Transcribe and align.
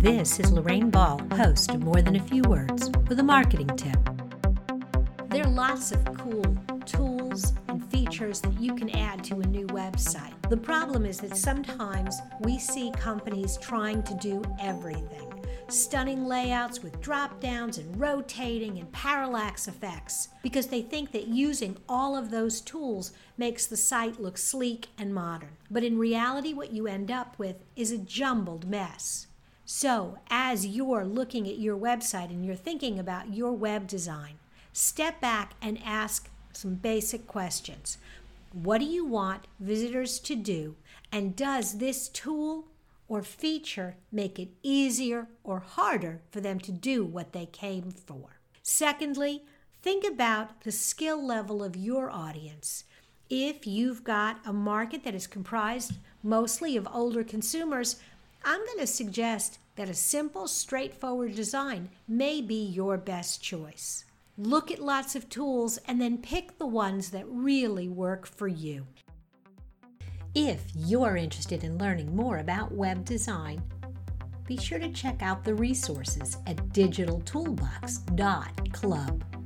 This 0.00 0.40
is 0.40 0.50
Lorraine 0.50 0.88
Ball, 0.88 1.20
host 1.32 1.72
of 1.72 1.84
More 1.84 2.00
Than 2.00 2.16
a 2.16 2.22
Few 2.22 2.40
Words, 2.44 2.90
with 3.06 3.20
a 3.20 3.22
marketing 3.22 3.66
tip. 3.76 3.98
There 5.28 5.44
are 5.44 5.50
lots 5.50 5.92
of 5.92 6.02
cool 6.14 6.56
tools 6.86 7.52
and 7.68 7.84
features 7.90 8.40
that 8.40 8.58
you 8.58 8.74
can 8.74 8.88
add 8.96 9.22
to 9.24 9.40
a 9.40 9.46
new 9.46 9.66
website. 9.66 10.32
The 10.48 10.56
problem 10.56 11.04
is 11.04 11.18
that 11.18 11.36
sometimes 11.36 12.18
we 12.40 12.58
see 12.58 12.90
companies 12.92 13.58
trying 13.58 14.02
to 14.04 14.14
do 14.14 14.42
everything 14.58 15.30
stunning 15.68 16.24
layouts 16.24 16.82
with 16.82 17.00
drop 17.00 17.38
downs 17.40 17.78
and 17.78 18.00
rotating 18.00 18.78
and 18.78 18.90
parallax 18.90 19.68
effects 19.68 20.28
because 20.42 20.66
they 20.66 20.82
think 20.82 21.12
that 21.12 21.28
using 21.28 21.76
all 21.88 22.16
of 22.16 22.30
those 22.30 22.60
tools 22.60 23.12
makes 23.36 23.66
the 23.66 23.76
site 23.76 24.18
look 24.20 24.36
sleek 24.36 24.88
and 24.98 25.14
modern. 25.14 25.50
But 25.70 25.84
in 25.84 25.98
reality, 25.98 26.52
what 26.52 26.72
you 26.72 26.88
end 26.88 27.10
up 27.10 27.38
with 27.38 27.56
is 27.76 27.92
a 27.92 27.98
jumbled 27.98 28.68
mess. 28.68 29.28
So, 29.72 30.18
as 30.28 30.66
you're 30.66 31.04
looking 31.04 31.46
at 31.46 31.60
your 31.60 31.76
website 31.76 32.30
and 32.30 32.44
you're 32.44 32.56
thinking 32.56 32.98
about 32.98 33.32
your 33.32 33.52
web 33.52 33.86
design, 33.86 34.40
step 34.72 35.20
back 35.20 35.52
and 35.62 35.78
ask 35.84 36.28
some 36.52 36.74
basic 36.74 37.28
questions. 37.28 37.96
What 38.52 38.78
do 38.78 38.84
you 38.84 39.04
want 39.04 39.46
visitors 39.60 40.18
to 40.18 40.34
do? 40.34 40.74
And 41.12 41.36
does 41.36 41.78
this 41.78 42.08
tool 42.08 42.64
or 43.06 43.22
feature 43.22 43.94
make 44.10 44.40
it 44.40 44.48
easier 44.64 45.28
or 45.44 45.60
harder 45.60 46.20
for 46.32 46.40
them 46.40 46.58
to 46.58 46.72
do 46.72 47.04
what 47.04 47.32
they 47.32 47.46
came 47.46 47.92
for. 47.92 48.40
Secondly, 48.64 49.44
think 49.82 50.04
about 50.04 50.62
the 50.62 50.72
skill 50.72 51.24
level 51.24 51.62
of 51.62 51.76
your 51.76 52.10
audience. 52.10 52.82
If 53.28 53.68
you've 53.68 54.02
got 54.02 54.40
a 54.44 54.52
market 54.52 55.04
that 55.04 55.14
is 55.14 55.28
comprised 55.28 55.92
mostly 56.24 56.76
of 56.76 56.88
older 56.92 57.22
consumers, 57.22 58.00
I'm 58.44 58.64
going 58.66 58.78
to 58.80 58.86
suggest 58.86 59.59
that 59.76 59.88
a 59.88 59.94
simple, 59.94 60.46
straightforward 60.46 61.34
design 61.34 61.88
may 62.08 62.40
be 62.40 62.64
your 62.64 62.98
best 62.98 63.42
choice. 63.42 64.04
Look 64.36 64.70
at 64.70 64.78
lots 64.78 65.16
of 65.16 65.28
tools 65.28 65.78
and 65.86 66.00
then 66.00 66.18
pick 66.18 66.58
the 66.58 66.66
ones 66.66 67.10
that 67.10 67.26
really 67.28 67.88
work 67.88 68.26
for 68.26 68.48
you. 68.48 68.86
If 70.34 70.62
you're 70.74 71.16
interested 71.16 71.64
in 71.64 71.78
learning 71.78 72.14
more 72.14 72.38
about 72.38 72.72
web 72.72 73.04
design, 73.04 73.62
be 74.46 74.56
sure 74.56 74.78
to 74.78 74.90
check 74.90 75.22
out 75.22 75.44
the 75.44 75.54
resources 75.54 76.36
at 76.46 76.56
digitaltoolbox.club. 76.68 79.39